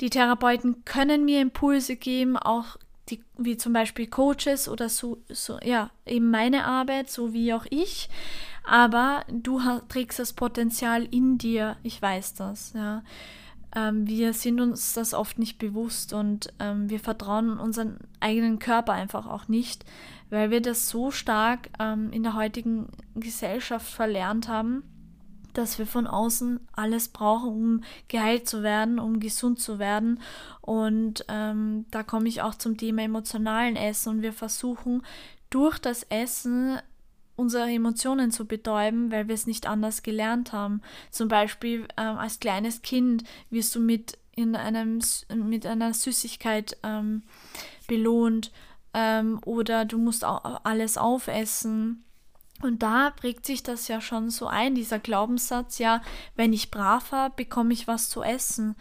Die 0.00 0.10
Therapeuten 0.10 0.84
können 0.84 1.24
mir 1.24 1.40
Impulse 1.40 1.96
geben, 1.96 2.36
auch 2.36 2.76
die, 3.08 3.22
wie 3.36 3.56
zum 3.56 3.72
Beispiel 3.72 4.06
Coaches 4.06 4.68
oder 4.68 4.88
so, 4.88 5.18
so, 5.28 5.58
ja, 5.62 5.90
eben 6.06 6.30
meine 6.30 6.64
Arbeit, 6.64 7.10
so 7.10 7.32
wie 7.32 7.52
auch 7.52 7.66
ich. 7.70 8.08
Aber 8.64 9.24
du 9.28 9.60
trägst 9.88 10.18
das 10.18 10.32
Potenzial 10.32 11.04
in 11.10 11.38
dir, 11.38 11.76
ich 11.82 12.00
weiß 12.00 12.34
das, 12.34 12.72
ja. 12.74 13.02
Ähm, 13.74 14.06
wir 14.06 14.34
sind 14.34 14.60
uns 14.60 14.92
das 14.92 15.14
oft 15.14 15.38
nicht 15.38 15.58
bewusst 15.58 16.12
und 16.12 16.52
ähm, 16.58 16.90
wir 16.90 17.00
vertrauen 17.00 17.58
unseren 17.58 17.96
eigenen 18.20 18.58
Körper 18.58 18.92
einfach 18.92 19.26
auch 19.26 19.48
nicht, 19.48 19.84
weil 20.32 20.50
wir 20.50 20.62
das 20.62 20.88
so 20.88 21.10
stark 21.10 21.68
ähm, 21.78 22.10
in 22.10 22.22
der 22.22 22.34
heutigen 22.34 22.88
Gesellschaft 23.14 23.86
verlernt 23.86 24.48
haben 24.48 24.82
dass 25.54 25.78
wir 25.78 25.86
von 25.86 26.06
außen 26.06 26.60
alles 26.72 27.08
brauchen, 27.08 27.48
um 27.50 27.84
geheilt 28.08 28.48
zu 28.48 28.62
werden, 28.62 28.98
um 28.98 29.20
gesund 29.20 29.60
zu 29.60 29.78
werden. 29.78 30.18
Und 30.62 31.26
ähm, 31.28 31.84
da 31.90 32.02
komme 32.02 32.26
ich 32.28 32.40
auch 32.40 32.54
zum 32.54 32.78
Thema 32.78 33.02
emotionalen 33.02 33.76
Essen. 33.76 34.08
Und 34.08 34.22
wir 34.22 34.32
versuchen 34.32 35.02
durch 35.50 35.78
das 35.78 36.04
Essen 36.04 36.78
unsere 37.36 37.70
Emotionen 37.70 38.30
zu 38.30 38.46
betäuben, 38.46 39.10
weil 39.10 39.28
wir 39.28 39.34
es 39.34 39.46
nicht 39.46 39.66
anders 39.66 40.02
gelernt 40.02 40.52
haben. 40.52 40.80
Zum 41.10 41.28
Beispiel 41.28 41.86
ähm, 41.96 42.16
als 42.16 42.40
kleines 42.40 42.82
Kind 42.82 43.24
wirst 43.50 43.74
du 43.74 43.80
mit 43.80 44.18
in 44.34 44.56
einem 44.56 45.00
mit 45.34 45.66
einer 45.66 45.92
Süßigkeit 45.92 46.78
ähm, 46.82 47.22
belohnt 47.86 48.50
ähm, 48.94 49.40
oder 49.44 49.84
du 49.84 49.98
musst 49.98 50.24
auch 50.24 50.60
alles 50.64 50.98
aufessen 50.98 52.04
und 52.62 52.82
da 52.82 53.10
prägt 53.10 53.44
sich 53.44 53.62
das 53.62 53.88
ja 53.88 54.00
schon 54.00 54.30
so 54.30 54.46
ein, 54.46 54.74
dieser 54.74 55.00
Glaubenssatz, 55.00 55.78
ja, 55.78 56.00
wenn 56.36 56.52
ich 56.52 56.70
brav 56.70 57.10
war, 57.10 57.30
bekomme 57.30 57.72
ich 57.72 57.88
was 57.88 58.08
zu 58.08 58.22
essen. 58.22 58.76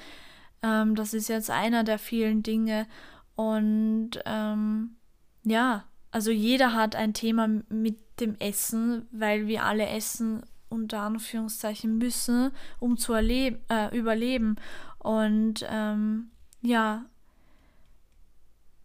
Ähm, 0.61 0.95
das 0.95 1.13
ist 1.13 1.27
jetzt 1.29 1.49
einer 1.49 1.83
der 1.83 1.97
vielen 1.97 2.43
Dinge. 2.43 2.87
Und 3.35 4.11
ähm, 4.25 4.97
ja, 5.43 5.85
also 6.11 6.29
jeder 6.29 6.73
hat 6.73 6.95
ein 6.95 7.13
Thema 7.15 7.47
mit 7.69 7.97
dem 8.19 8.35
Essen, 8.39 9.07
weil 9.11 9.47
wir 9.47 9.63
alle 9.63 9.87
essen 9.87 10.43
unter 10.69 10.99
Anführungszeichen 10.99 11.97
müssen, 11.97 12.51
um 12.79 12.97
zu 12.97 13.13
äh, 13.13 13.57
überleben. 13.97 14.57
Und 14.99 15.65
ähm, 15.67 16.29
ja, 16.61 17.05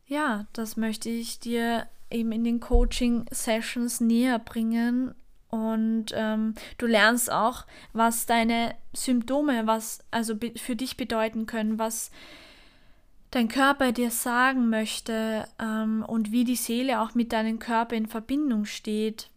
ja, 0.07 0.47
das 0.53 0.77
möchte 0.77 1.09
ich 1.09 1.41
dir 1.41 1.87
eben 2.11 2.33
in 2.33 2.45
den 2.45 2.61
Coaching-Sessions 2.61 4.01
näher 4.01 4.39
bringen. 4.39 5.15
Und 5.49 6.07
ähm, 6.13 6.55
du 6.79 6.87
lernst 6.87 7.31
auch, 7.31 7.67
was 7.93 8.27
deine 8.27 8.75
Symptome, 8.93 9.67
was 9.67 10.01
also 10.11 10.35
für 10.57 10.77
dich 10.77 10.97
bedeuten 10.97 11.47
können, 11.47 11.79
was 11.79 12.11
dein 13.31 13.49
Körper 13.49 13.93
dir 13.93 14.11
sagen 14.11 14.69
möchte 14.69 15.49
ähm, 15.59 16.05
und 16.07 16.33
wie 16.33 16.45
die 16.45 16.57
Seele 16.57 17.01
auch 17.01 17.15
mit 17.15 17.33
deinem 17.33 17.59
Körper 17.59 17.97
in 17.97 18.07
Verbindung 18.07 18.65
steht. 18.65 19.31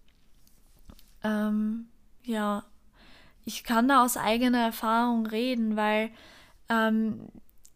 Ähm, 1.23 1.87
ja, 2.23 2.63
ich 3.45 3.63
kann 3.63 3.87
da 3.87 4.03
aus 4.03 4.17
eigener 4.17 4.59
Erfahrung 4.59 5.25
reden, 5.25 5.75
weil 5.75 6.11
ähm, 6.69 7.29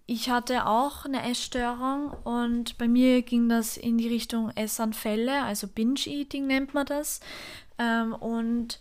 ich 0.05 0.29
hatte 0.29 0.65
auch 0.65 1.05
eine 1.05 1.29
Essstörung 1.29 2.11
und 2.23 2.77
bei 2.77 2.87
mir 2.87 3.21
ging 3.21 3.47
das 3.47 3.77
in 3.77 3.97
die 3.97 4.09
Richtung 4.09 4.49
Essanfälle, 4.55 5.43
also 5.43 5.67
Binge-Eating 5.67 6.45
nennt 6.45 6.73
man 6.73 6.85
das. 6.85 7.21
Ähm, 7.77 8.13
und 8.13 8.79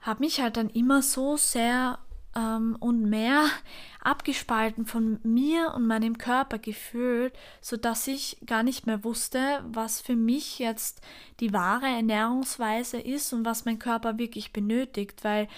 habe 0.00 0.20
mich 0.20 0.40
halt 0.40 0.56
dann 0.56 0.68
immer 0.68 1.02
so 1.02 1.36
sehr 1.36 1.98
ähm, 2.36 2.76
und 2.80 3.08
mehr 3.08 3.46
abgespalten 4.02 4.84
von 4.84 5.18
mir 5.22 5.72
und 5.74 5.86
meinem 5.86 6.18
Körper 6.18 6.58
gefühlt, 6.58 7.32
sodass 7.60 8.06
ich 8.06 8.38
gar 8.46 8.62
nicht 8.62 8.86
mehr 8.86 9.04
wusste, 9.04 9.64
was 9.66 10.00
für 10.00 10.16
mich 10.16 10.58
jetzt 10.58 11.00
die 11.40 11.52
wahre 11.52 11.86
Ernährungsweise 11.86 12.98
ist 13.00 13.32
und 13.32 13.44
was 13.44 13.64
mein 13.64 13.78
Körper 13.78 14.18
wirklich 14.18 14.52
benötigt, 14.52 15.24
weil 15.24 15.48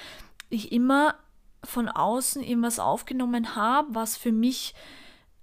ich 0.48 0.72
immer 0.72 1.16
von 1.62 1.88
außen 1.88 2.42
irgendwas 2.42 2.78
aufgenommen 2.78 3.54
habe, 3.54 3.94
was 3.94 4.16
für 4.16 4.32
mich 4.32 4.74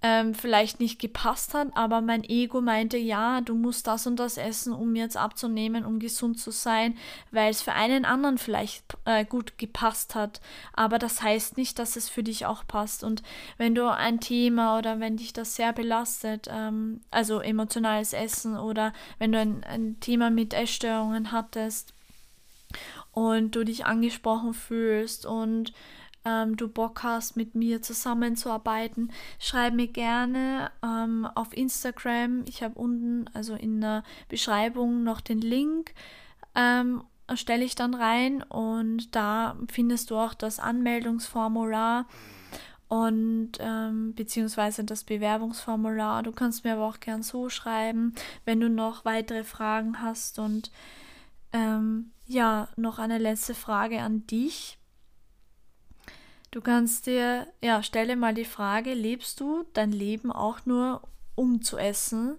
ähm, 0.00 0.34
vielleicht 0.34 0.78
nicht 0.78 1.00
gepasst 1.00 1.54
hat, 1.54 1.68
aber 1.74 2.00
mein 2.00 2.22
Ego 2.22 2.60
meinte, 2.60 2.96
ja, 2.96 3.40
du 3.40 3.54
musst 3.54 3.88
das 3.88 4.06
und 4.06 4.16
das 4.16 4.36
essen, 4.36 4.72
um 4.72 4.94
jetzt 4.94 5.16
abzunehmen, 5.16 5.84
um 5.84 5.98
gesund 5.98 6.38
zu 6.38 6.52
sein, 6.52 6.96
weil 7.32 7.50
es 7.50 7.62
für 7.62 7.72
einen 7.72 8.04
anderen 8.04 8.38
vielleicht 8.38 8.84
äh, 9.06 9.24
gut 9.24 9.58
gepasst 9.58 10.14
hat. 10.14 10.40
Aber 10.72 10.98
das 10.98 11.20
heißt 11.20 11.56
nicht, 11.56 11.80
dass 11.80 11.96
es 11.96 12.08
für 12.08 12.22
dich 12.22 12.46
auch 12.46 12.64
passt. 12.66 13.02
Und 13.02 13.22
wenn 13.56 13.74
du 13.74 13.92
ein 13.92 14.20
Thema 14.20 14.78
oder 14.78 15.00
wenn 15.00 15.16
dich 15.16 15.32
das 15.32 15.56
sehr 15.56 15.72
belastet, 15.72 16.46
ähm, 16.48 17.00
also 17.10 17.40
emotionales 17.40 18.12
Essen 18.12 18.56
oder 18.56 18.92
wenn 19.18 19.32
du 19.32 19.40
ein, 19.40 19.64
ein 19.64 19.98
Thema 19.98 20.30
mit 20.30 20.54
Essstörungen 20.54 21.32
hattest 21.32 21.92
und 23.12 23.56
du 23.56 23.64
dich 23.64 23.84
angesprochen 23.84 24.54
fühlst 24.54 25.26
und 25.26 25.72
ähm, 26.28 26.56
du 26.56 26.68
Bock 26.68 27.02
hast, 27.02 27.36
mit 27.36 27.54
mir 27.54 27.80
zusammenzuarbeiten, 27.80 29.12
schreib 29.38 29.74
mir 29.74 29.88
gerne 29.88 30.70
ähm, 30.82 31.26
auf 31.34 31.56
Instagram. 31.56 32.44
Ich 32.46 32.62
habe 32.62 32.78
unten, 32.78 33.30
also 33.34 33.54
in 33.54 33.80
der 33.80 34.02
Beschreibung, 34.28 35.04
noch 35.04 35.20
den 35.20 35.40
Link. 35.40 35.94
Ähm, 36.54 37.02
stelle 37.34 37.64
ich 37.64 37.74
dann 37.74 37.94
rein 37.94 38.42
und 38.42 39.14
da 39.14 39.56
findest 39.70 40.10
du 40.10 40.16
auch 40.16 40.34
das 40.34 40.58
Anmeldungsformular 40.58 42.06
und 42.88 43.52
ähm, 43.60 44.14
beziehungsweise 44.14 44.82
das 44.82 45.04
Bewerbungsformular. 45.04 46.22
Du 46.22 46.32
kannst 46.32 46.64
mir 46.64 46.72
aber 46.72 46.86
auch 46.86 47.00
gern 47.00 47.22
so 47.22 47.50
schreiben, 47.50 48.14
wenn 48.46 48.60
du 48.60 48.70
noch 48.70 49.04
weitere 49.04 49.44
Fragen 49.44 50.00
hast. 50.00 50.38
Und 50.38 50.72
ähm, 51.52 52.12
ja, 52.26 52.68
noch 52.76 52.98
eine 52.98 53.18
letzte 53.18 53.54
Frage 53.54 54.00
an 54.00 54.26
dich. 54.26 54.77
Du 56.50 56.62
kannst 56.62 57.06
dir, 57.06 57.46
ja, 57.62 57.82
stelle 57.82 58.16
mal 58.16 58.34
die 58.34 58.46
Frage, 58.46 58.94
lebst 58.94 59.40
du 59.40 59.64
dein 59.74 59.92
Leben 59.92 60.32
auch 60.32 60.64
nur 60.64 61.02
um 61.34 61.60
zu 61.60 61.76
essen? 61.76 62.38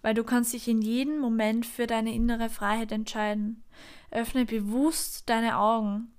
Weil 0.00 0.14
du 0.14 0.22
kannst 0.22 0.52
dich 0.52 0.68
in 0.68 0.80
jedem 0.80 1.18
Moment 1.18 1.66
für 1.66 1.86
deine 1.86 2.14
innere 2.14 2.50
Freiheit 2.50 2.92
entscheiden. 2.92 3.64
Öffne 4.10 4.44
bewusst 4.44 5.28
deine 5.28 5.58
Augen. 5.58 6.13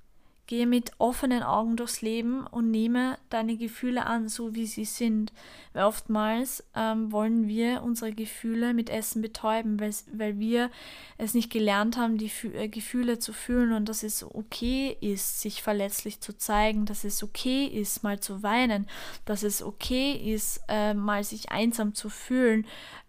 Gehe 0.47 0.67
mit 0.67 0.91
offenen 0.99 1.41
Augen 1.41 1.75
durchs 1.75 2.01
Leben 2.01 2.45
und 2.45 2.69
nehme 2.69 3.17
deine 3.29 3.57
Gefühle 3.57 4.05
an, 4.05 4.29
so 4.29 4.53
wie 4.53 4.67
sie 4.67 4.85
sind. 4.85 5.33
Weil 5.73 5.85
oftmals 5.85 6.63
ähm, 6.75 7.11
wollen 7.11 7.47
wir 7.47 7.81
unsere 7.81 8.13
Gefühle 8.13 8.75
mit 8.75 8.91
Essen 8.91 9.23
betäuben, 9.23 9.79
weil, 9.79 10.39
wir 10.39 10.69
es 11.17 11.33
nicht 11.33 11.51
gelernt 11.51 11.97
haben, 11.97 12.19
die 12.19 12.29
Fü 12.29 12.53
äh, 12.53 12.67
Gefühle 12.67 13.17
zu 13.17 13.33
fühlen 13.33 13.73
und 13.73 13.89
dass 13.89 14.03
es 14.03 14.23
okay 14.23 14.95
ist, 15.01 15.41
sich 15.41 15.63
verletzlich 15.63 16.21
zu 16.21 16.37
zeigen, 16.37 16.85
dass 16.85 17.03
es 17.03 17.23
okay 17.23 17.65
ist, 17.65 18.03
mal 18.03 18.19
zu 18.19 18.43
weinen, 18.43 18.87
dass 19.25 19.41
es 19.41 19.63
okay 19.63 20.11
ist, 20.11 20.61
äh, 20.67 20.93
mal 20.93 21.23
sich 21.23 21.49
einsam 21.49 21.95
zu 21.95 22.09
fühlen, 22.09 22.67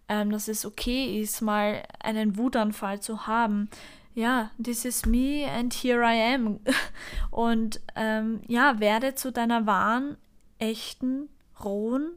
äh, 0.08 0.24
dass 0.24 0.48
es 0.48 0.64
okay 0.64 1.20
ist, 1.20 1.42
mal 1.42 1.82
einen 2.00 2.38
Wutanfall 2.38 3.00
zu 3.00 3.26
haben 3.26 3.68
ja, 4.16 4.50
this 4.58 4.86
is 4.86 5.04
me 5.04 5.44
and 5.46 5.72
here 5.74 6.02
I 6.02 6.34
am. 6.34 6.60
Und 7.30 7.80
ähm, 7.94 8.40
ja, 8.48 8.80
werde 8.80 9.14
zu 9.14 9.30
deiner 9.30 9.66
wahren, 9.66 10.16
echten, 10.58 11.28
rohen, 11.62 12.16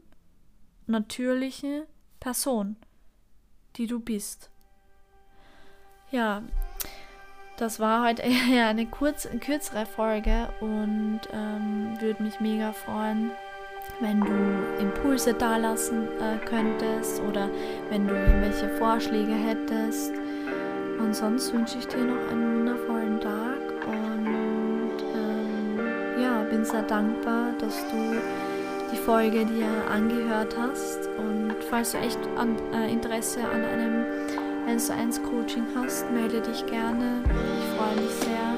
natürlichen 0.86 1.82
Person, 2.18 2.76
die 3.76 3.86
du 3.86 4.00
bist. 4.00 4.50
Ja, 6.10 6.42
das 7.58 7.78
war 7.80 8.06
heute 8.06 8.22
eher 8.50 8.68
eine 8.68 8.86
kurz, 8.86 9.28
kürzere 9.40 9.84
Folge 9.84 10.48
und 10.60 11.20
ähm, 11.34 12.00
würde 12.00 12.22
mich 12.22 12.40
mega 12.40 12.72
freuen, 12.72 13.30
wenn 14.00 14.22
du 14.22 14.80
Impulse 14.80 15.34
dalassen 15.34 16.08
äh, 16.18 16.38
könntest 16.46 17.20
oder 17.20 17.50
wenn 17.90 18.08
du 18.08 18.14
irgendwelche 18.14 18.70
Vorschläge 18.78 19.34
hättest. 19.34 20.14
Und 21.10 21.16
sonst 21.16 21.52
wünsche 21.52 21.76
ich 21.76 21.88
dir 21.88 22.04
noch 22.04 22.30
einen 22.30 22.60
wundervollen 22.60 23.20
Tag 23.20 23.58
und 23.84 24.92
ähm, 25.12 26.22
ja, 26.22 26.44
bin 26.44 26.64
sehr 26.64 26.82
dankbar, 26.82 27.48
dass 27.58 27.74
du 27.90 28.20
die 28.92 28.96
Folge 28.96 29.44
dir 29.44 29.66
angehört 29.92 30.56
hast. 30.56 31.08
Und 31.18 31.56
falls 31.68 31.90
du 31.90 31.98
echt 31.98 32.20
an, 32.36 32.56
äh, 32.72 32.92
Interesse 32.92 33.40
an 33.40 33.64
einem 33.64 34.04
1 34.68 34.86
zu 34.86 34.94
1 34.94 35.20
Coaching 35.24 35.66
hast, 35.74 36.08
melde 36.12 36.40
dich 36.42 36.64
gerne. 36.66 37.24
Ich 37.24 37.76
freue 37.76 37.96
mich 37.96 38.14
sehr 38.14 38.49